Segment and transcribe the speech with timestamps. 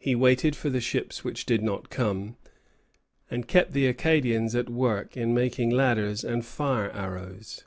[0.00, 2.36] He waited for the ships which did not come,
[3.30, 7.62] and kept the Acadians at work in making ladders and fire arrows.